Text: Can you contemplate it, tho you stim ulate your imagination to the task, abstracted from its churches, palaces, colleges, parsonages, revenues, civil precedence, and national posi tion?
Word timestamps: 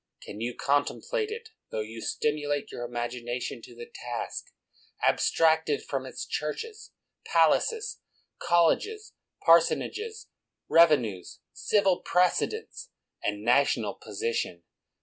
Can 0.23 0.41
you 0.41 0.55
contemplate 0.55 1.29
it, 1.29 1.49
tho 1.69 1.81
you 1.81 2.01
stim 2.01 2.35
ulate 2.35 2.71
your 2.71 2.83
imagination 2.83 3.61
to 3.61 3.75
the 3.75 3.85
task, 3.85 4.45
abstracted 5.03 5.83
from 5.83 6.07
its 6.07 6.25
churches, 6.25 6.91
palaces, 7.23 7.99
colleges, 8.39 9.13
parsonages, 9.45 10.25
revenues, 10.67 11.41
civil 11.53 11.99
precedence, 12.01 12.89
and 13.21 13.43
national 13.43 13.99
posi 14.03 14.33
tion? 14.33 14.63